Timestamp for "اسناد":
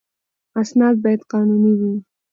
0.61-0.95